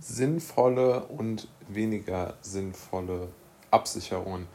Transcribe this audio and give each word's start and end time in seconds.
sinnvolle 0.00 1.04
und 1.04 1.48
weniger 1.68 2.34
sinnvolle 2.40 3.28
Absicherungen. 3.70 4.46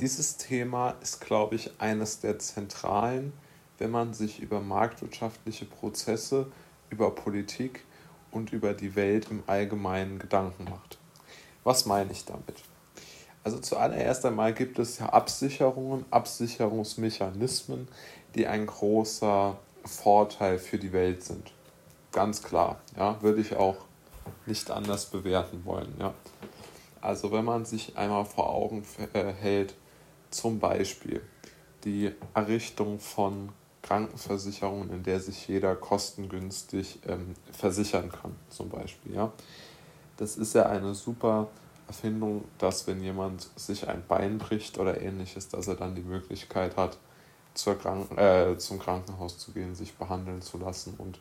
Dieses 0.00 0.36
Thema 0.36 0.94
ist, 1.02 1.20
glaube 1.20 1.56
ich, 1.56 1.72
eines 1.78 2.20
der 2.20 2.38
zentralen, 2.38 3.32
wenn 3.78 3.90
man 3.90 4.14
sich 4.14 4.40
über 4.40 4.60
marktwirtschaftliche 4.60 5.64
Prozesse, 5.64 6.46
über 6.90 7.14
Politik 7.14 7.84
und 8.30 8.52
über 8.52 8.74
die 8.74 8.94
Welt 8.94 9.28
im 9.30 9.42
Allgemeinen 9.46 10.18
Gedanken 10.18 10.64
macht. 10.64 10.98
Was 11.64 11.86
meine 11.86 12.12
ich 12.12 12.24
damit? 12.24 12.62
Also 13.42 13.58
zuallererst 13.58 14.24
einmal 14.26 14.52
gibt 14.52 14.78
es 14.78 14.98
ja 14.98 15.06
Absicherungen, 15.06 16.04
Absicherungsmechanismen, 16.10 17.88
die 18.34 18.46
ein 18.46 18.66
großer 18.66 19.58
Vorteil 19.84 20.58
für 20.58 20.78
die 20.78 20.92
Welt 20.92 21.24
sind. 21.24 21.52
Ganz 22.12 22.42
klar, 22.42 22.80
ja, 22.96 23.20
würde 23.22 23.40
ich 23.40 23.56
auch 23.56 23.76
nicht 24.46 24.70
anders 24.70 25.06
bewerten 25.06 25.64
wollen, 25.64 25.94
ja. 25.98 26.14
Also 27.00 27.32
wenn 27.32 27.44
man 27.44 27.64
sich 27.64 27.96
einmal 27.96 28.24
vor 28.24 28.50
Augen 28.50 28.84
äh, 29.14 29.32
hält, 29.32 29.74
zum 30.30 30.58
Beispiel 30.58 31.22
die 31.84 32.12
Errichtung 32.34 33.00
von 33.00 33.50
Krankenversicherungen, 33.82 34.90
in 34.90 35.02
der 35.02 35.20
sich 35.20 35.48
jeder 35.48 35.74
kostengünstig 35.74 37.00
ähm, 37.06 37.34
versichern 37.52 38.10
kann, 38.10 38.36
zum 38.50 38.68
Beispiel, 38.68 39.14
ja. 39.14 39.32
Das 40.16 40.36
ist 40.36 40.54
ja 40.54 40.66
eine 40.66 40.94
super 40.94 41.48
Erfindung, 41.86 42.44
dass 42.58 42.86
wenn 42.86 43.02
jemand 43.02 43.48
sich 43.56 43.88
ein 43.88 44.04
Bein 44.06 44.38
bricht 44.38 44.78
oder 44.78 45.00
ähnliches, 45.00 45.48
dass 45.48 45.66
er 45.66 45.76
dann 45.76 45.94
die 45.94 46.02
Möglichkeit 46.02 46.76
hat, 46.76 46.98
zur 47.54 47.78
Kranken 47.78 48.16
äh, 48.16 48.56
zum 48.58 48.78
Krankenhaus 48.78 49.38
zu 49.38 49.52
gehen, 49.52 49.74
sich 49.74 49.94
behandeln 49.94 50.40
zu 50.42 50.58
lassen 50.58 50.94
und 50.98 51.18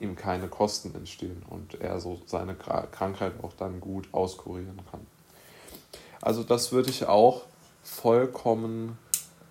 ihm 0.00 0.16
keine 0.16 0.48
Kosten 0.48 0.94
entstehen 0.94 1.42
und 1.48 1.80
er 1.80 2.00
so 2.00 2.20
seine 2.26 2.54
Krankheit 2.54 3.32
auch 3.42 3.52
dann 3.54 3.80
gut 3.80 4.12
auskurieren 4.12 4.80
kann. 4.90 5.06
Also 6.20 6.42
das 6.42 6.72
würde 6.72 6.90
ich 6.90 7.06
auch 7.06 7.44
vollkommen 7.82 8.98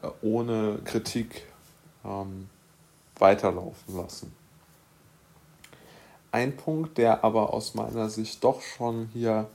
äh, 0.01 0.07
ohne 0.21 0.79
Kritik 0.83 1.43
ähm, 2.03 2.49
weiterlaufen 3.17 3.95
lassen. 3.95 4.33
Ein 6.31 6.57
Punkt, 6.57 6.97
der 6.97 7.23
aber 7.23 7.53
aus 7.53 7.75
meiner 7.75 8.09
Sicht 8.09 8.43
doch 8.43 8.61
schon 8.61 9.09
hier 9.13 9.47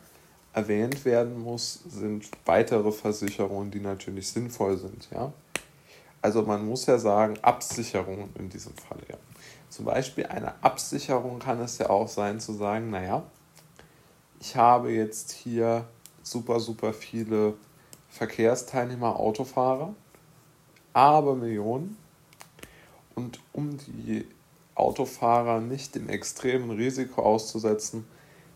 erwähnt 0.53 1.05
werden 1.05 1.39
muss, 1.39 1.81
sind 1.89 2.29
weitere 2.47 2.91
Versicherungen, 2.91 3.71
die 3.71 3.81
natürlich 3.81 4.29
sinnvoll 4.29 4.79
sind. 4.79 5.09
Ja? 5.13 5.33
Also 6.23 6.43
man 6.43 6.67
muss 6.67 6.87
ja 6.87 6.99
sagen, 6.99 7.39
Absicherungen 7.43 8.31
in 8.39 8.49
diesem 8.49 8.75
Fall. 8.75 8.99
Ja. 9.09 9.17
Zum 9.71 9.85
Beispiel 9.85 10.27
eine 10.27 10.63
Absicherung 10.63 11.39
kann 11.39 11.61
es 11.61 11.79
ja 11.79 11.89
auch 11.91 12.09
sein 12.09 12.41
zu 12.41 12.53
sagen, 12.53 12.91
naja, 12.91 13.23
ich 14.41 14.57
habe 14.57 14.91
jetzt 14.91 15.31
hier 15.31 15.85
super, 16.23 16.59
super 16.59 16.93
viele 16.93 17.55
Verkehrsteilnehmer, 18.09 19.19
Autofahrer, 19.19 19.95
aber 20.93 21.37
Millionen. 21.37 21.97
Und 23.15 23.39
um 23.53 23.79
die 23.79 24.27
Autofahrer 24.75 25.61
nicht 25.61 25.95
dem 25.95 26.09
extremen 26.09 26.71
Risiko 26.71 27.23
auszusetzen, 27.23 28.07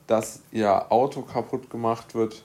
dass 0.08 0.40
ihr 0.50 0.90
Auto 0.90 1.22
kaputt 1.22 1.70
gemacht 1.70 2.14
wird, 2.14 2.44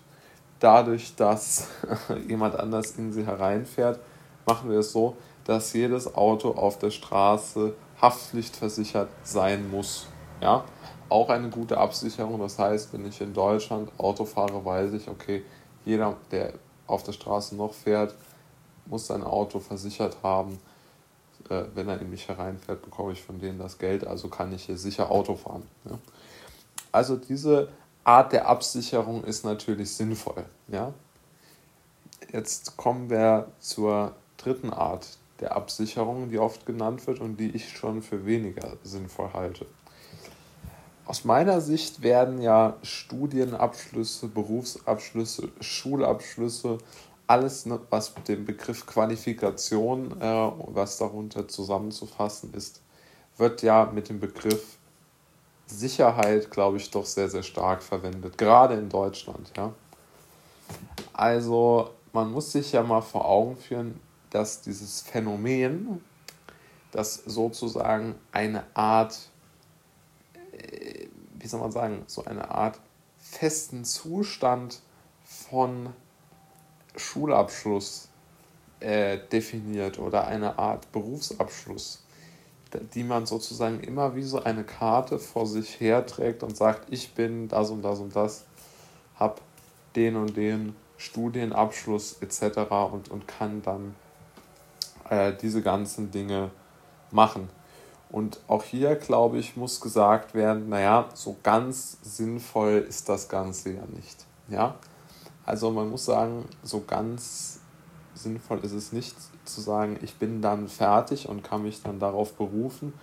dadurch, 0.59 1.15
dass 1.15 1.67
jemand 2.27 2.55
anders 2.55 2.91
in 2.91 3.11
sie 3.13 3.25
hereinfährt, 3.25 3.99
machen 4.45 4.69
wir 4.69 4.79
es 4.79 4.91
so, 4.91 5.17
dass 5.45 5.73
jedes 5.73 6.13
Auto 6.13 6.51
auf 6.51 6.77
der 6.77 6.91
Straße 6.91 7.73
haftpflichtversichert 8.01 9.09
sein 9.23 9.69
muss. 9.69 10.07
Ja? 10.41 10.63
Auch 11.09 11.29
eine 11.29 11.49
gute 11.49 11.77
Absicherung. 11.77 12.39
Das 12.39 12.59
heißt, 12.59 12.93
wenn 12.93 13.05
ich 13.05 13.19
in 13.21 13.33
Deutschland 13.33 13.91
Auto 13.97 14.25
fahre, 14.25 14.63
weiß 14.63 14.93
ich, 14.93 15.07
okay, 15.07 15.43
jeder, 15.85 16.17
der 16.31 16.53
auf 16.87 17.03
der 17.03 17.13
Straße 17.13 17.55
noch 17.55 17.73
fährt, 17.73 18.15
muss 18.85 19.07
sein 19.07 19.23
Auto 19.23 19.59
versichert 19.59 20.17
haben. 20.23 20.59
Äh, 21.49 21.63
wenn 21.75 21.87
er 21.87 21.99
in 22.01 22.09
mich 22.09 22.27
hereinfährt, 22.27 22.81
bekomme 22.81 23.13
ich 23.13 23.21
von 23.21 23.39
denen 23.39 23.59
das 23.59 23.77
Geld, 23.77 24.05
also 24.05 24.27
kann 24.27 24.53
ich 24.53 24.65
hier 24.65 24.77
sicher 24.77 25.11
Auto 25.11 25.35
fahren. 25.35 25.63
Ja? 25.85 25.97
Also 26.91 27.15
diese 27.15 27.69
Art 28.03 28.33
der 28.33 28.47
Absicherung 28.47 29.23
ist 29.23 29.45
natürlich 29.45 29.95
sinnvoll. 29.95 30.45
Ja? 30.67 30.93
Jetzt 32.31 32.77
kommen 32.77 33.09
wir 33.09 33.47
zur 33.59 34.13
dritten 34.37 34.71
Art 34.71 35.07
der 35.39 35.55
Absicherung, 35.55 36.29
die 36.29 36.39
oft 36.39 36.65
genannt 36.65 37.05
wird 37.07 37.19
und 37.19 37.37
die 37.37 37.49
ich 37.51 37.69
schon 37.69 38.01
für 38.01 38.25
weniger 38.25 38.77
sinnvoll 38.83 39.29
halte. 39.33 39.65
Aus 41.05 41.25
meiner 41.25 41.59
Sicht 41.59 42.03
werden 42.03 42.41
ja 42.41 42.75
Studienabschlüsse, 42.83 44.27
Berufsabschlüsse, 44.27 45.49
Schulabschlüsse, 45.59 46.77
alles, 47.25 47.65
ne, 47.65 47.79
was 47.89 48.15
mit 48.15 48.27
dem 48.27 48.45
Begriff 48.45 48.85
Qualifikation, 48.85 50.19
äh, 50.19 50.51
was 50.67 50.97
darunter 50.97 51.47
zusammenzufassen 51.47 52.53
ist, 52.53 52.81
wird 53.37 53.61
ja 53.61 53.89
mit 53.93 54.09
dem 54.09 54.19
Begriff 54.19 54.77
Sicherheit, 55.67 56.49
glaube 56.49 56.77
ich, 56.77 56.89
doch 56.89 57.05
sehr, 57.05 57.29
sehr 57.29 57.43
stark 57.43 57.83
verwendet, 57.83 58.37
gerade 58.37 58.75
in 58.75 58.89
Deutschland. 58.89 59.51
Ja? 59.55 59.73
Also 61.13 61.91
man 62.13 62.31
muss 62.31 62.51
sich 62.51 62.71
ja 62.71 62.83
mal 62.83 63.01
vor 63.01 63.25
Augen 63.25 63.57
führen, 63.57 63.99
dass 64.29 64.61
dieses 64.61 65.01
Phänomen, 65.01 66.03
das 66.91 67.15
sozusagen 67.15 68.15
eine 68.31 68.63
Art, 68.75 69.17
äh, 70.51 71.07
wie 71.39 71.47
soll 71.47 71.59
man 71.59 71.71
sagen, 71.71 72.03
so 72.07 72.25
eine 72.25 72.49
Art 72.49 72.79
festen 73.17 73.85
Zustand 73.85 74.81
von 75.23 75.93
Schulabschluss 76.95 78.09
äh, 78.79 79.19
definiert 79.31 79.99
oder 79.99 80.27
eine 80.27 80.57
Art 80.57 80.91
Berufsabschluss 80.91 82.03
die 82.93 83.03
man 83.03 83.25
sozusagen 83.25 83.79
immer 83.81 84.15
wie 84.15 84.23
so 84.23 84.43
eine 84.43 84.63
Karte 84.63 85.19
vor 85.19 85.45
sich 85.45 85.79
herträgt 85.79 86.43
und 86.43 86.55
sagt, 86.55 86.91
ich 86.91 87.13
bin 87.13 87.47
das 87.47 87.69
und 87.71 87.81
das 87.81 87.99
und 87.99 88.15
das, 88.15 88.45
habe 89.15 89.41
den 89.95 90.15
und 90.15 90.37
den 90.37 90.75
Studienabschluss 90.97 92.17
etc. 92.21 92.71
und, 92.91 93.09
und 93.09 93.27
kann 93.27 93.61
dann 93.61 93.95
äh, 95.09 95.33
diese 95.33 95.61
ganzen 95.61 96.11
Dinge 96.11 96.51
machen. 97.11 97.49
Und 98.11 98.39
auch 98.47 98.63
hier, 98.63 98.95
glaube 98.95 99.37
ich, 99.37 99.55
muss 99.55 99.81
gesagt 99.81 100.33
werden, 100.33 100.69
naja, 100.69 101.09
so 101.13 101.37
ganz 101.43 101.99
sinnvoll 102.01 102.85
ist 102.87 103.07
das 103.07 103.29
Ganze 103.29 103.73
ja 103.73 103.83
nicht. 103.93 104.25
Ja? 104.49 104.75
Also 105.45 105.69
man 105.69 105.89
muss 105.89 106.05
sagen, 106.05 106.45
so 106.63 106.83
ganz 106.85 107.59
sinnvoll 108.15 108.59
ist 108.63 108.71
es 108.71 108.91
nicht 108.91 109.15
zu 109.45 109.61
sagen, 109.61 109.97
ich 110.01 110.15
bin 110.15 110.41
dann 110.41 110.67
fertig 110.67 111.29
und 111.29 111.43
kann 111.43 111.63
mich 111.63 111.81
dann 111.83 111.99
darauf 111.99 112.33
berufen 112.33 112.93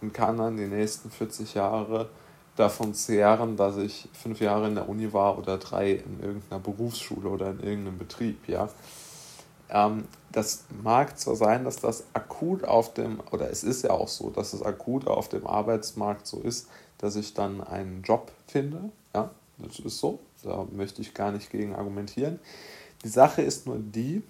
und 0.00 0.12
kann 0.12 0.38
dann 0.38 0.56
die 0.56 0.66
nächsten 0.66 1.10
40 1.10 1.54
Jahre 1.54 2.08
davon 2.56 2.92
zehren, 2.94 3.56
dass 3.56 3.76
ich 3.76 4.08
fünf 4.12 4.40
Jahre 4.40 4.66
in 4.66 4.74
der 4.74 4.88
Uni 4.88 5.12
war 5.12 5.38
oder 5.38 5.58
drei 5.58 5.92
in 5.92 6.20
irgendeiner 6.20 6.60
Berufsschule 6.60 7.28
oder 7.28 7.50
in 7.50 7.60
irgendeinem 7.60 7.98
Betrieb, 7.98 8.48
ja. 8.48 8.68
Ähm, 9.70 10.04
das 10.32 10.64
mag 10.82 11.18
zwar 11.18 11.36
sein, 11.36 11.64
dass 11.64 11.76
das 11.76 12.04
akut 12.12 12.64
auf 12.64 12.94
dem, 12.94 13.20
oder 13.30 13.50
es 13.50 13.64
ist 13.64 13.82
ja 13.82 13.90
auch 13.90 14.08
so, 14.08 14.30
dass 14.30 14.52
es 14.52 14.62
akut 14.62 15.06
auf 15.06 15.28
dem 15.28 15.46
Arbeitsmarkt 15.46 16.26
so 16.26 16.40
ist, 16.40 16.68
dass 16.98 17.16
ich 17.16 17.34
dann 17.34 17.62
einen 17.62 18.02
Job 18.02 18.32
finde, 18.46 18.90
ja, 19.14 19.30
das 19.58 19.78
ist 19.80 19.98
so, 19.98 20.20
da 20.42 20.66
möchte 20.72 21.02
ich 21.02 21.14
gar 21.14 21.32
nicht 21.32 21.50
gegen 21.50 21.74
argumentieren. 21.74 22.38
Die 23.04 23.08
Sache 23.08 23.42
ist 23.42 23.66
nur 23.66 23.78
die, 23.78 24.22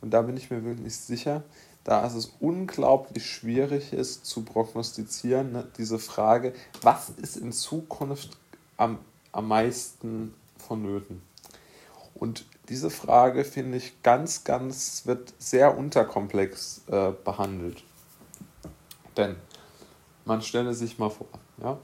und 0.00 0.10
da 0.10 0.22
bin 0.22 0.36
ich 0.36 0.50
mir 0.50 0.64
wirklich 0.64 0.96
sicher, 0.96 1.42
da 1.84 2.04
es 2.04 2.32
unglaublich 2.40 3.24
schwierig 3.24 3.92
ist 3.92 4.26
zu 4.26 4.42
prognostizieren, 4.42 5.52
ne, 5.52 5.68
diese 5.78 6.00
Frage, 6.00 6.52
was 6.82 7.10
ist 7.10 7.36
in 7.36 7.52
Zukunft 7.52 8.36
am, 8.76 8.98
am 9.30 9.48
meisten 9.48 10.34
vonnöten? 10.58 11.22
Und 12.14 12.44
diese 12.68 12.90
Frage 12.90 13.44
finde 13.44 13.78
ich 13.78 14.02
ganz, 14.02 14.44
ganz, 14.44 15.06
wird 15.06 15.32
sehr 15.38 15.76
unterkomplex 15.76 16.82
äh, 16.88 17.12
behandelt. 17.24 17.82
Denn 19.16 19.36
man 20.24 20.42
stelle 20.42 20.74
sich 20.74 20.98
mal 20.98 21.10
vor, 21.10 21.28
ja, 21.62 21.78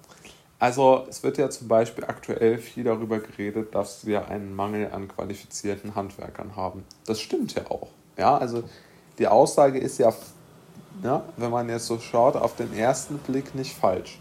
also 0.59 1.07
es 1.09 1.23
wird 1.23 1.39
ja 1.39 1.51
zum 1.51 1.67
Beispiel 1.67 2.05
aktuell 2.05 2.59
viel 2.59 2.85
darüber 2.85 3.19
geredet, 3.19 3.75
dass 3.75 4.07
wir 4.07 4.29
einen 4.29 4.55
Mangel 4.55 4.93
an 4.93 5.09
qualifizierten 5.09 5.95
Handwerkern 5.95 6.55
haben. 6.55 6.85
Das 7.05 7.21
stimmt 7.21 7.55
ja 7.55 7.69
auch. 7.69 7.89
Ja, 8.17 8.37
also 8.37 8.63
die 9.19 9.27
Aussage 9.27 9.79
ist 9.79 9.99
ja, 9.99 10.13
ja, 11.03 11.25
wenn 11.37 11.51
man 11.51 11.69
jetzt 11.69 11.87
so 11.87 11.99
schaut, 11.99 12.37
auf 12.37 12.55
den 12.55 12.73
ersten 12.77 13.19
Blick 13.19 13.55
nicht 13.55 13.75
falsch. 13.75 14.21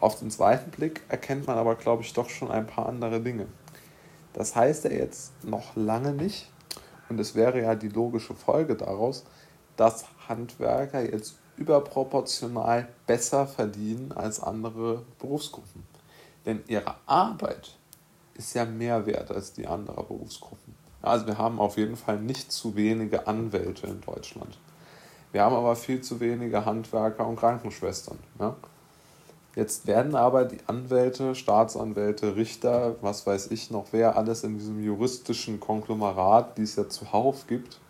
Auf 0.00 0.18
den 0.18 0.30
zweiten 0.30 0.70
Blick 0.70 1.02
erkennt 1.08 1.46
man 1.46 1.58
aber, 1.58 1.76
glaube 1.76 2.02
ich, 2.02 2.12
doch 2.12 2.28
schon 2.28 2.50
ein 2.50 2.66
paar 2.66 2.86
andere 2.86 3.20
Dinge. 3.20 3.46
Das 4.32 4.54
heißt 4.54 4.84
ja 4.84 4.90
jetzt 4.90 5.44
noch 5.44 5.76
lange 5.76 6.12
nicht, 6.12 6.50
und 7.08 7.18
es 7.18 7.34
wäre 7.34 7.60
ja 7.60 7.74
die 7.74 7.88
logische 7.88 8.34
Folge 8.34 8.76
daraus, 8.76 9.24
dass 9.76 10.04
Handwerker 10.28 11.02
jetzt 11.02 11.36
überproportional 11.56 12.88
besser 13.06 13.46
verdienen 13.46 14.12
als 14.12 14.40
andere 14.40 15.02
Berufsgruppen. 15.18 15.82
Denn 16.46 16.62
ihre 16.68 16.94
Arbeit 17.06 17.76
ist 18.34 18.54
ja 18.54 18.64
mehr 18.64 19.04
wert 19.04 19.30
als 19.30 19.52
die 19.52 19.66
anderer 19.66 20.04
Berufsgruppen. 20.04 20.74
Also 21.02 21.26
wir 21.26 21.36
haben 21.36 21.58
auf 21.58 21.76
jeden 21.76 21.96
Fall 21.96 22.18
nicht 22.18 22.52
zu 22.52 22.76
wenige 22.76 23.26
Anwälte 23.26 23.86
in 23.86 24.00
Deutschland. 24.00 24.58
Wir 25.32 25.42
haben 25.42 25.54
aber 25.54 25.76
viel 25.76 26.00
zu 26.00 26.20
wenige 26.20 26.64
Handwerker 26.64 27.26
und 27.26 27.36
Krankenschwestern. 27.36 28.18
Ja? 28.38 28.56
Jetzt 29.56 29.86
werden 29.86 30.14
aber 30.14 30.44
die 30.44 30.58
Anwälte, 30.66 31.34
Staatsanwälte, 31.34 32.36
Richter, 32.36 32.96
was 33.00 33.26
weiß 33.26 33.50
ich 33.50 33.70
noch, 33.70 33.86
wer 33.90 34.16
alles 34.16 34.44
in 34.44 34.58
diesem 34.58 34.82
juristischen 34.82 35.58
Konglomerat, 35.58 36.56
die 36.56 36.62
es 36.62 36.76
ja 36.76 36.88
zuhauf 36.88 37.46
gibt, 37.48 37.80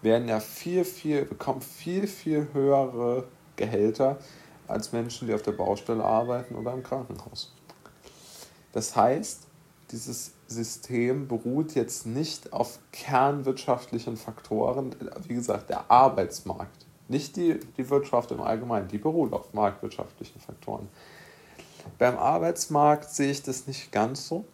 werden 0.00 0.28
ja 0.28 0.40
viel, 0.40 0.84
viel, 0.84 1.24
bekommen 1.24 1.60
viel, 1.60 2.06
viel 2.06 2.48
höhere 2.52 3.24
Gehälter 3.56 4.18
als 4.66 4.92
Menschen, 4.92 5.28
die 5.28 5.34
auf 5.34 5.42
der 5.42 5.52
Baustelle 5.52 6.02
arbeiten 6.02 6.54
oder 6.54 6.72
im 6.72 6.82
Krankenhaus. 6.82 7.52
Das 8.72 8.96
heißt, 8.96 9.46
dieses 9.90 10.32
System 10.46 11.28
beruht 11.28 11.74
jetzt 11.74 12.06
nicht 12.06 12.52
auf 12.52 12.78
kernwirtschaftlichen 12.92 14.16
Faktoren, 14.16 14.94
wie 15.26 15.34
gesagt, 15.34 15.70
der 15.70 15.90
Arbeitsmarkt, 15.90 16.83
nicht 17.08 17.36
die, 17.36 17.60
die 17.76 17.90
Wirtschaft 17.90 18.30
im 18.30 18.40
Allgemeinen, 18.40 18.88
die 18.88 18.98
beruht 18.98 19.32
auf 19.32 19.52
marktwirtschaftlichen 19.52 20.40
Faktoren. 20.40 20.88
Beim 21.98 22.16
Arbeitsmarkt 22.16 23.10
sehe 23.10 23.30
ich 23.30 23.42
das 23.42 23.66
nicht 23.66 23.92
ganz 23.92 24.26
so. 24.26 24.44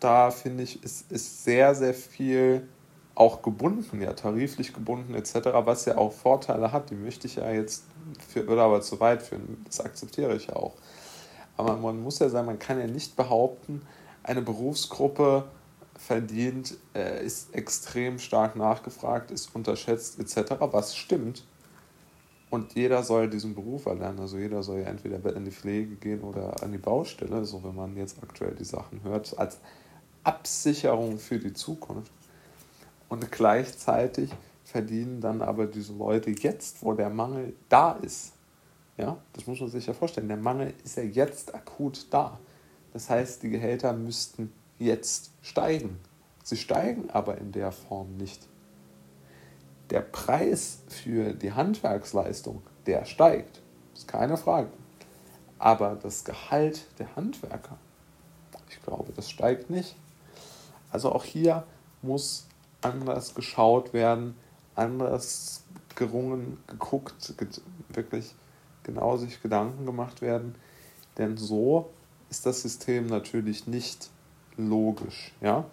Da 0.00 0.30
finde 0.30 0.64
ich, 0.64 0.82
ist, 0.82 1.10
ist 1.10 1.44
sehr, 1.44 1.74
sehr 1.74 1.94
viel 1.94 2.68
auch 3.14 3.42
gebunden, 3.42 4.02
ja, 4.02 4.12
tariflich 4.12 4.72
gebunden 4.72 5.14
etc., 5.14 5.34
was 5.64 5.84
ja 5.84 5.96
auch 5.96 6.12
Vorteile 6.12 6.72
hat, 6.72 6.90
die 6.90 6.94
möchte 6.94 7.26
ich 7.26 7.36
ja 7.36 7.50
jetzt, 7.50 7.84
für, 8.28 8.46
würde 8.46 8.62
aber 8.62 8.80
zu 8.80 8.98
weit 9.00 9.22
führen, 9.22 9.64
das 9.66 9.80
akzeptiere 9.80 10.34
ich 10.34 10.48
ja 10.48 10.56
auch. 10.56 10.74
Aber 11.56 11.76
man 11.76 12.02
muss 12.02 12.18
ja 12.18 12.28
sagen, 12.28 12.46
man 12.46 12.58
kann 12.58 12.80
ja 12.80 12.86
nicht 12.86 13.16
behaupten, 13.16 13.82
eine 14.24 14.42
Berufsgruppe 14.42 15.44
verdient, 15.96 16.76
äh, 16.94 17.24
ist 17.24 17.54
extrem 17.54 18.18
stark 18.18 18.56
nachgefragt, 18.56 19.30
ist 19.30 19.54
unterschätzt 19.54 20.18
etc., 20.18 20.54
was 20.58 20.96
stimmt. 20.96 21.44
Und 22.54 22.72
jeder 22.76 23.02
soll 23.02 23.28
diesen 23.28 23.52
Beruf 23.52 23.86
erlernen. 23.86 24.20
Also 24.20 24.38
jeder 24.38 24.62
soll 24.62 24.78
ja 24.78 24.86
entweder 24.86 25.34
in 25.34 25.44
die 25.44 25.50
Pflege 25.50 25.96
gehen 25.96 26.20
oder 26.20 26.62
an 26.62 26.70
die 26.70 26.78
Baustelle, 26.78 27.44
so 27.44 27.64
wenn 27.64 27.74
man 27.74 27.96
jetzt 27.96 28.22
aktuell 28.22 28.54
die 28.54 28.64
Sachen 28.64 29.02
hört, 29.02 29.36
als 29.36 29.58
Absicherung 30.22 31.18
für 31.18 31.40
die 31.40 31.52
Zukunft. 31.52 32.12
Und 33.08 33.32
gleichzeitig 33.32 34.30
verdienen 34.62 35.20
dann 35.20 35.42
aber 35.42 35.66
diese 35.66 35.94
Leute 35.94 36.30
jetzt, 36.30 36.80
wo 36.84 36.92
der 36.92 37.10
Mangel 37.10 37.54
da 37.68 37.94
ist. 37.94 38.34
Ja, 38.98 39.18
das 39.32 39.48
muss 39.48 39.58
man 39.58 39.68
sich 39.68 39.86
ja 39.86 39.92
vorstellen. 39.92 40.28
Der 40.28 40.36
Mangel 40.36 40.74
ist 40.84 40.96
ja 40.96 41.02
jetzt 41.02 41.56
akut 41.56 42.06
da. 42.10 42.38
Das 42.92 43.10
heißt, 43.10 43.42
die 43.42 43.50
Gehälter 43.50 43.92
müssten 43.94 44.52
jetzt 44.78 45.32
steigen. 45.42 45.98
Sie 46.44 46.56
steigen 46.56 47.10
aber 47.10 47.36
in 47.36 47.50
der 47.50 47.72
Form 47.72 48.16
nicht. 48.16 48.46
Der 49.90 50.00
Preis 50.00 50.78
für 50.88 51.32
die 51.34 51.52
Handwerksleistung, 51.52 52.62
der 52.86 53.04
steigt. 53.04 53.60
Ist 53.94 54.08
keine 54.08 54.36
Frage. 54.36 54.68
Aber 55.58 55.96
das 56.02 56.24
Gehalt 56.24 56.86
der 56.98 57.14
Handwerker, 57.16 57.78
ich 58.68 58.82
glaube, 58.82 59.12
das 59.14 59.30
steigt 59.30 59.70
nicht. 59.70 59.96
Also 60.90 61.12
auch 61.12 61.24
hier 61.24 61.64
muss 62.02 62.46
anders 62.80 63.34
geschaut 63.34 63.92
werden, 63.92 64.36
anders 64.74 65.62
gerungen, 65.94 66.58
geguckt, 66.66 67.34
wirklich 67.88 68.34
genau 68.82 69.16
sich 69.16 69.42
Gedanken 69.42 69.86
gemacht 69.86 70.22
werden. 70.22 70.54
Denn 71.18 71.36
so 71.36 71.90
ist 72.30 72.46
das 72.46 72.62
System 72.62 73.06
natürlich 73.06 73.66
nicht 73.66 74.10
logisch. 74.56 75.32
Ja? 75.40 75.64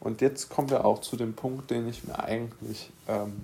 Und 0.00 0.20
jetzt 0.20 0.48
kommen 0.48 0.70
wir 0.70 0.84
auch 0.84 1.00
zu 1.00 1.16
dem 1.16 1.34
Punkt, 1.34 1.70
den 1.70 1.88
ich 1.88 2.04
mir 2.04 2.18
eigentlich 2.18 2.90
ähm, 3.08 3.40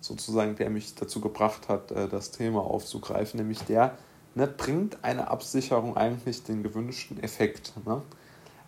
sozusagen, 0.00 0.56
der 0.56 0.70
mich 0.70 0.94
dazu 0.94 1.20
gebracht 1.20 1.68
hat, 1.68 1.90
äh, 1.92 2.08
das 2.08 2.30
Thema 2.30 2.60
aufzugreifen, 2.60 3.38
nämlich 3.38 3.60
der, 3.62 3.96
ne, 4.34 4.46
bringt 4.46 4.98
eine 5.02 5.28
Absicherung 5.28 5.96
eigentlich 5.96 6.42
den 6.42 6.62
gewünschten 6.62 7.22
Effekt. 7.22 7.72
Ne? 7.86 8.02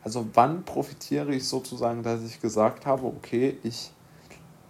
Also 0.04 0.26
wann 0.34 0.64
profitiere 0.64 1.34
ich 1.34 1.48
sozusagen, 1.48 2.02
dass 2.02 2.22
ich 2.22 2.40
gesagt 2.40 2.86
habe, 2.86 3.06
okay, 3.06 3.56
ich, 3.62 3.92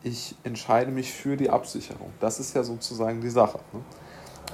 ich 0.03 0.35
entscheide 0.45 0.91
mich 0.91 1.13
für 1.13 1.37
die 1.37 1.51
Absicherung. 1.51 2.13
Das 2.21 2.41
ist 2.41 2.55
ja 2.55 2.63
sozusagen 2.63 3.21
die 3.21 3.31
Sache. 3.31 3.59
Ne? 3.73 3.81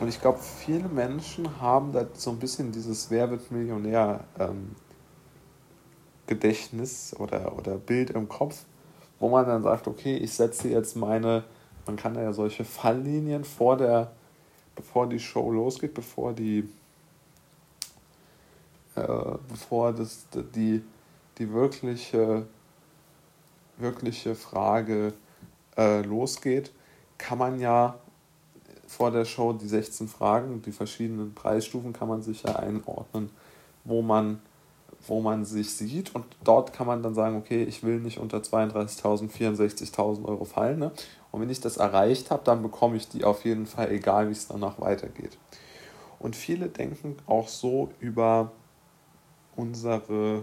Und 0.01 0.09
ich 0.09 0.21
glaube, 0.21 0.39
viele 0.39 0.89
Menschen 0.89 1.61
haben 1.61 1.93
da 1.93 2.07
so 2.15 2.31
ein 2.31 2.39
bisschen 2.39 2.71
dieses 2.71 3.11
Wer 3.11 3.31
wird 3.31 3.51
Millionär 3.51 4.25
ähm, 4.39 4.77
Gedächtnis 6.29 7.15
oder, 7.19 7.59
oder 7.59 7.77
Bild 7.77 8.11
im 8.11 8.29
Kopf, 8.29 8.65
wo 9.19 9.29
man 9.29 9.47
dann 9.47 9.65
sagt, 9.65 9.89
okay, 9.89 10.17
ich 10.17 10.33
setze 10.33 10.69
jetzt 10.69 10.95
meine, 10.95 11.43
man 11.87 11.97
kann 11.97 12.15
ja 12.15 12.33
solche 12.33 12.65
Falllinien 12.65 13.45
vor 13.45 13.77
der, 13.77 14.13
bevor 14.77 15.09
die 15.09 15.19
Show 15.19 15.51
losgeht, 15.51 15.95
bevor 15.95 16.33
die 16.33 16.69
äh, 18.99 19.39
bevor 19.49 19.93
das, 19.93 20.27
die, 20.55 20.83
die 21.39 21.53
wirkliche, 21.53 22.47
wirkliche 23.77 24.35
Frage 24.35 25.13
äh, 25.77 26.03
losgeht, 26.03 26.73
kann 27.17 27.39
man 27.39 27.61
ja 27.61 27.99
vor 28.87 29.11
der 29.11 29.25
Show 29.25 29.53
die 29.53 29.69
16 29.69 30.09
Fragen, 30.09 30.63
die 30.63 30.73
verschiedenen 30.73 31.35
Preisstufen 31.35 31.93
kann 31.93 32.09
man 32.09 32.23
sich 32.23 32.43
ja 32.43 32.57
einordnen, 32.57 33.31
wo 33.85 34.03
man, 34.03 34.41
wo 35.07 35.21
man 35.21 35.45
sich 35.45 35.75
sieht 35.75 36.15
und 36.15 36.25
dort 36.45 36.73
kann 36.73 36.87
man 36.87 37.03
dann 37.03 37.15
sagen, 37.15 37.37
okay, 37.37 37.63
ich 37.65 37.83
will 37.83 38.01
nicht 38.01 38.19
unter 38.19 38.39
32.000, 38.39 39.31
64.000 39.31 40.25
Euro 40.25 40.45
fallen. 40.45 40.79
Ne? 40.79 40.93
Und 41.31 41.41
wenn 41.41 41.51
ich 41.51 41.61
das 41.61 41.77
erreicht 41.77 42.31
habe, 42.31 42.43
dann 42.45 42.63
bekomme 42.63 42.97
ich 42.97 43.09
die 43.09 43.25
auf 43.25 43.45
jeden 43.45 43.67
Fall, 43.67 43.91
egal 43.91 44.29
wie 44.29 44.33
es 44.33 44.49
danach 44.49 44.81
weitergeht. 44.81 45.39
Und 46.19 46.37
viele 46.37 46.69
denken 46.69 47.17
auch 47.27 47.49
so 47.49 47.91
über 48.01 48.53
unsere 49.57 50.43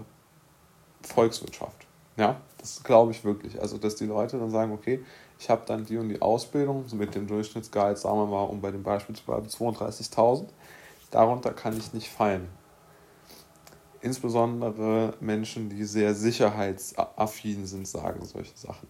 Volkswirtschaft. 1.01 1.85
Ja, 2.17 2.39
das 2.57 2.83
glaube 2.83 3.11
ich 3.11 3.23
wirklich. 3.25 3.61
Also, 3.61 3.77
dass 3.77 3.95
die 3.95 4.05
Leute 4.05 4.39
dann 4.39 4.49
sagen, 4.49 4.71
okay, 4.71 5.03
ich 5.37 5.49
habe 5.49 5.63
dann 5.65 5.85
die 5.85 5.97
und 5.97 6.09
die 6.09 6.21
Ausbildung 6.21 6.85
mit 6.93 7.13
dem 7.13 7.27
Durchschnittsgehalt, 7.27 7.97
sagen 7.97 8.17
wir 8.17 8.25
mal, 8.25 8.43
um 8.43 8.61
bei 8.61 8.71
dem 8.71 8.83
Beispiel 8.83 9.15
zu 9.15 9.25
bleiben, 9.25 9.47
32.000. 9.47 10.47
Darunter 11.11 11.51
kann 11.51 11.77
ich 11.77 11.93
nicht 11.93 12.09
fallen. 12.09 12.47
Insbesondere 14.05 15.15
Menschen, 15.19 15.67
die 15.67 15.83
sehr 15.83 16.13
sicherheitsaffin 16.13 17.65
sind, 17.65 17.87
sagen 17.87 18.23
solche 18.23 18.55
Sachen. 18.55 18.87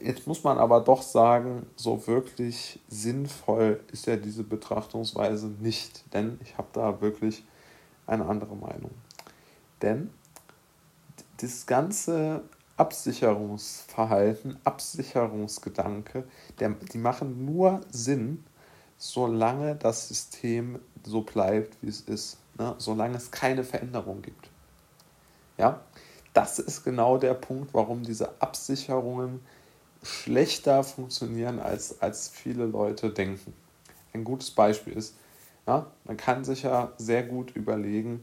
Jetzt 0.00 0.28
muss 0.28 0.44
man 0.44 0.56
aber 0.56 0.80
doch 0.80 1.02
sagen, 1.02 1.66
so 1.74 2.06
wirklich 2.06 2.78
sinnvoll 2.86 3.80
ist 3.90 4.06
ja 4.06 4.14
diese 4.14 4.44
Betrachtungsweise 4.44 5.48
nicht, 5.48 6.04
denn 6.14 6.38
ich 6.44 6.56
habe 6.58 6.68
da 6.72 7.00
wirklich 7.00 7.42
eine 8.06 8.24
andere 8.24 8.54
Meinung. 8.54 8.92
Denn 9.82 10.10
das 11.38 11.66
ganze 11.66 12.44
Absicherungsverhalten, 12.76 14.58
Absicherungsgedanke, 14.62 16.22
der, 16.60 16.68
die 16.92 16.98
machen 16.98 17.44
nur 17.44 17.80
Sinn, 17.90 18.44
solange 18.96 19.74
das 19.74 20.06
System 20.06 20.78
so 21.02 21.22
bleibt, 21.22 21.76
wie 21.82 21.88
es 21.88 22.02
ist. 22.02 22.38
Ne? 22.58 22.74
Solange 22.78 23.16
es 23.16 23.30
keine 23.30 23.64
Veränderung 23.64 24.22
gibt. 24.22 24.50
Ja, 25.56 25.80
das 26.34 26.58
ist 26.58 26.84
genau 26.84 27.18
der 27.18 27.34
Punkt, 27.34 27.74
warum 27.74 28.02
diese 28.02 28.40
Absicherungen 28.40 29.40
schlechter 30.02 30.84
funktionieren, 30.84 31.58
als, 31.58 32.00
als 32.00 32.28
viele 32.28 32.66
Leute 32.66 33.10
denken. 33.10 33.52
Ein 34.12 34.24
gutes 34.24 34.50
Beispiel 34.50 34.92
ist, 34.92 35.16
ja, 35.66 35.86
man 36.04 36.16
kann 36.16 36.44
sich 36.44 36.62
ja 36.62 36.92
sehr 36.96 37.24
gut 37.24 37.54
überlegen 37.56 38.22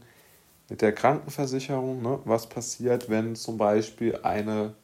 mit 0.68 0.82
der 0.82 0.92
Krankenversicherung, 0.92 2.02
ne, 2.02 2.18
was 2.24 2.48
passiert, 2.48 3.08
wenn 3.08 3.36
zum 3.36 3.56
Beispiel 3.56 4.18
eine 4.22 4.74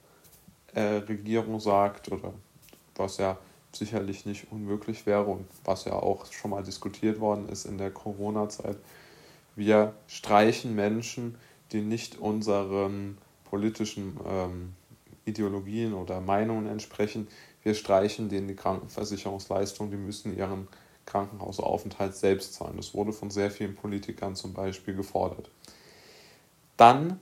äh, 0.74 0.80
Regierung 0.80 1.58
sagt, 1.58 2.12
oder 2.12 2.32
was 2.96 3.16
ja 3.16 3.38
sicherlich 3.72 4.26
nicht 4.26 4.52
unmöglich 4.52 5.06
wäre 5.06 5.24
und 5.24 5.46
was 5.64 5.86
ja 5.86 5.94
auch 5.94 6.30
schon 6.30 6.50
mal 6.50 6.62
diskutiert 6.62 7.20
worden 7.20 7.48
ist 7.48 7.64
in 7.64 7.78
der 7.78 7.90
Corona-Zeit, 7.90 8.76
wir 9.56 9.94
streichen 10.06 10.74
Menschen, 10.74 11.36
die 11.72 11.80
nicht 11.80 12.18
unseren 12.18 13.18
politischen 13.44 14.18
ähm, 14.26 14.74
Ideologien 15.24 15.94
oder 15.94 16.20
Meinungen 16.20 16.66
entsprechen, 16.66 17.28
wir 17.62 17.74
streichen 17.74 18.28
denen 18.28 18.48
die 18.48 18.56
Krankenversicherungsleistung, 18.56 19.90
die 19.90 19.96
müssen 19.96 20.36
ihren 20.36 20.68
Krankenhausaufenthalt 21.06 22.16
selbst 22.16 22.54
zahlen. 22.54 22.76
Das 22.76 22.94
wurde 22.94 23.12
von 23.12 23.30
sehr 23.30 23.50
vielen 23.50 23.74
Politikern 23.74 24.34
zum 24.34 24.52
Beispiel 24.52 24.94
gefordert. 24.94 25.50
Dann 26.76 27.20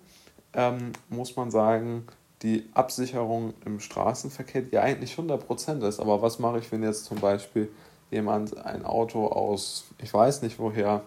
ähm, 0.55 0.93
muss 1.09 1.37
man 1.37 1.51
sagen, 1.51 2.07
die 2.43 2.69
Absicherung 2.73 3.55
im 3.67 3.81
Straßenverkehr, 3.81 4.63
die 4.63 4.79
eigentlich 4.79 5.15
100% 5.15 5.87
ist. 5.87 6.01
Aber 6.01 6.23
was 6.23 6.39
mache 6.39 6.59
ich, 6.59 6.73
wenn 6.73 6.83
jetzt 6.83 7.05
zum 7.05 7.19
Beispiel 7.19 7.71
jemand 8.11 8.57
ein 8.57 8.85
Auto 8.85 9.27
aus, 9.27 9.87
ich 10.03 10.13
weiß 10.13 10.43
nicht 10.43 10.59
woher, 10.59 11.03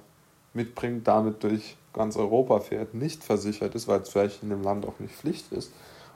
mitbringt, 0.54 1.08
damit 1.08 1.44
durch 1.44 1.78
ganz 1.94 2.16
Europa 2.18 2.60
fährt, 2.60 2.94
nicht 2.94 3.24
versichert 3.24 3.76
ist, 3.76 3.88
weil 3.88 4.02
es 4.02 4.10
vielleicht 4.10 4.44
in 4.44 4.50
dem 4.50 4.64
Land 4.64 4.86
auch 4.86 5.00
nicht 5.00 5.14
Pflicht 5.14 5.52
ist 5.52 5.72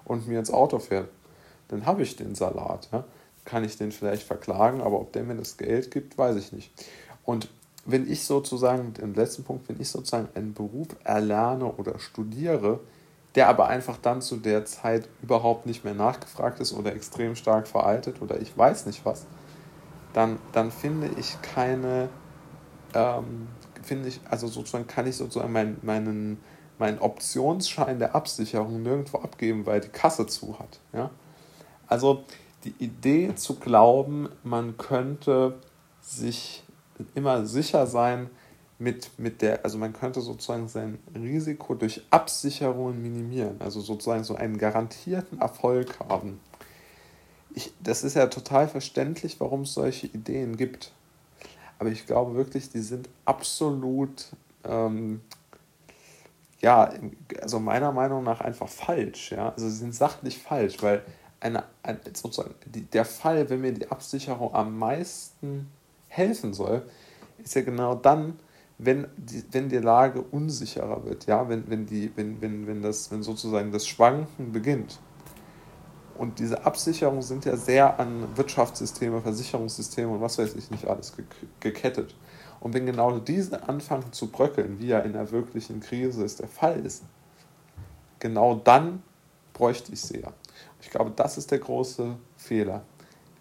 und 0.05 0.27
mir 0.27 0.39
ins 0.39 0.51
Auto 0.51 0.79
fährt, 0.79 1.09
dann 1.67 1.85
habe 1.85 2.03
ich 2.03 2.15
den 2.15 2.35
Salat. 2.35 2.89
Ja? 2.91 3.03
Kann 3.45 3.63
ich 3.63 3.77
den 3.77 3.91
vielleicht 3.91 4.23
verklagen, 4.23 4.81
aber 4.81 4.99
ob 4.99 5.11
der 5.13 5.23
mir 5.23 5.35
das 5.35 5.57
Geld 5.57 5.91
gibt, 5.91 6.17
weiß 6.17 6.35
ich 6.37 6.51
nicht. 6.51 6.71
Und 7.23 7.49
wenn 7.85 8.11
ich 8.11 8.25
sozusagen, 8.25 8.93
den 8.93 9.13
letzten 9.13 9.43
Punkt, 9.43 9.69
wenn 9.69 9.79
ich 9.79 9.89
sozusagen 9.89 10.27
einen 10.35 10.53
Beruf 10.53 10.87
erlerne 11.03 11.65
oder 11.65 11.99
studiere, 11.99 12.79
der 13.35 13.47
aber 13.47 13.67
einfach 13.67 13.97
dann 13.97 14.21
zu 14.21 14.37
der 14.37 14.65
Zeit 14.65 15.07
überhaupt 15.21 15.65
nicht 15.65 15.85
mehr 15.85 15.93
nachgefragt 15.93 16.59
ist 16.59 16.73
oder 16.73 16.93
extrem 16.93 17.35
stark 17.35 17.67
veraltet 17.67 18.21
oder 18.21 18.41
ich 18.41 18.57
weiß 18.57 18.87
nicht 18.87 19.05
was, 19.05 19.25
dann, 20.13 20.39
dann 20.51 20.71
finde 20.71 21.09
ich 21.17 21.39
keine, 21.41 22.09
ähm, 22.93 23.47
finde 23.87 24.09
ich, 24.09 24.19
also 24.29 24.47
sozusagen 24.47 24.87
kann 24.87 25.07
ich 25.07 25.15
sozusagen 25.15 25.51
meinen, 25.51 25.79
meinen, 25.81 26.37
meinen 26.77 26.99
Optionsschein 26.99 27.99
der 27.99 28.15
Absicherung 28.15 28.83
nirgendwo 28.83 29.19
abgeben, 29.19 29.65
weil 29.65 29.81
die 29.81 29.89
Kasse 29.89 30.27
zu 30.27 30.59
hat. 30.59 30.79
Ja? 30.93 31.09
Also 31.87 32.23
die 32.63 32.75
Idee 32.79 33.33
zu 33.35 33.55
glauben, 33.55 34.29
man 34.43 34.77
könnte 34.77 35.59
sich 36.01 36.63
immer 37.15 37.45
sicher 37.45 37.87
sein 37.87 38.29
mit, 38.79 39.17
mit 39.17 39.41
der, 39.41 39.63
also 39.63 39.77
man 39.77 39.93
könnte 39.93 40.21
sozusagen 40.21 40.67
sein 40.67 40.99
Risiko 41.15 41.75
durch 41.75 42.03
Absicherungen 42.11 43.01
minimieren, 43.01 43.57
also 43.59 43.81
sozusagen 43.81 44.23
so 44.23 44.35
einen 44.35 44.57
garantierten 44.57 45.39
Erfolg 45.39 45.99
haben. 46.09 46.39
Ich, 47.55 47.73
das 47.81 48.03
ist 48.03 48.15
ja 48.15 48.27
total 48.27 48.67
verständlich, 48.67 49.39
warum 49.39 49.61
es 49.61 49.73
solche 49.73 50.07
Ideen 50.07 50.57
gibt. 50.57 50.91
Aber 51.79 51.89
ich 51.89 52.05
glaube 52.05 52.35
wirklich, 52.35 52.69
die 52.69 52.79
sind 52.79 53.07
absolut, 53.25 54.27
ähm, 54.63 55.21
ja, 56.59 56.91
also 57.41 57.59
meiner 57.59 57.91
Meinung 57.91 58.23
nach 58.23 58.41
einfach 58.41 58.67
falsch. 58.67 59.31
Ja? 59.31 59.49
Also 59.49 59.69
sie 59.69 59.77
sind 59.77 59.93
sachlich 59.93 60.39
falsch, 60.39 60.81
weil 60.81 61.03
eine, 61.39 61.63
ein, 61.83 61.99
sozusagen 62.13 62.55
die, 62.65 62.81
der 62.81 63.05
Fall, 63.05 63.49
wenn 63.49 63.61
mir 63.61 63.73
die 63.73 63.89
Absicherung 63.91 64.53
am 64.53 64.77
meisten 64.77 65.69
helfen 66.07 66.53
soll, 66.53 66.89
ist 67.43 67.55
ja 67.55 67.61
genau 67.61 67.95
dann, 67.95 68.39
wenn 68.79 69.07
die, 69.17 69.43
wenn 69.51 69.69
die 69.69 69.77
Lage 69.77 70.21
unsicherer 70.21 71.03
wird, 71.05 71.25
ja, 71.25 71.47
wenn, 71.49 71.69
wenn, 71.69 71.85
die, 71.85 72.11
wenn, 72.15 72.41
wenn, 72.41 72.67
wenn, 72.67 72.81
das, 72.81 73.11
wenn 73.11 73.23
sozusagen 73.23 73.71
das 73.71 73.87
Schwanken 73.87 74.51
beginnt. 74.51 74.99
Und 76.17 76.39
diese 76.39 76.65
Absicherungen 76.65 77.21
sind 77.21 77.45
ja 77.45 77.55
sehr 77.55 77.99
an 77.99 78.35
Wirtschaftssysteme, 78.35 79.21
Versicherungssysteme 79.21 80.11
und 80.11 80.21
was 80.21 80.37
weiß 80.37 80.55
ich 80.55 80.71
nicht 80.71 80.87
alles 80.87 81.13
gekettet. 81.59 82.15
Und 82.59 82.73
wenn 82.73 82.85
genau 82.85 83.19
diese 83.19 83.67
anfangen 83.69 84.11
zu 84.11 84.31
bröckeln, 84.31 84.79
wie 84.79 84.87
ja 84.87 84.99
in 84.99 85.13
der 85.13 85.31
wirklichen 85.31 85.79
Krise 85.79 86.23
es 86.25 86.37
der 86.37 86.47
Fall 86.47 86.83
ist, 86.83 87.03
genau 88.19 88.55
dann 88.55 89.03
bräuchte 89.53 89.91
ich 89.91 90.01
sie 90.01 90.21
ja. 90.21 90.33
Ich 90.81 90.89
glaube, 90.89 91.11
das 91.15 91.37
ist 91.37 91.51
der 91.51 91.59
große 91.59 92.15
Fehler. 92.35 92.81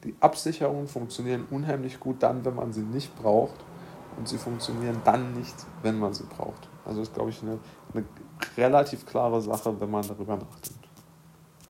Die 0.05 0.15
Absicherungen 0.21 0.87
funktionieren 0.87 1.47
unheimlich 1.51 1.99
gut 1.99 2.23
dann, 2.23 2.45
wenn 2.45 2.55
man 2.55 2.73
sie 2.73 2.83
nicht 2.83 3.15
braucht 3.17 3.65
und 4.19 4.29
sie 4.29 4.39
funktionieren 4.39 5.01
dann 5.05 5.33
nicht, 5.35 5.55
wenn 5.83 5.99
man 5.99 6.13
sie 6.13 6.25
braucht. 6.25 6.69
Also 6.85 7.01
das 7.01 7.09
ist, 7.09 7.15
glaube 7.15 7.31
ich, 7.31 7.43
eine, 7.43 7.59
eine 7.93 8.05
relativ 8.57 9.07
klare 9.07 9.41
Sache, 9.41 9.79
wenn 9.81 9.91
man 9.91 10.07
darüber 10.07 10.37
nachdenkt. 10.37 10.86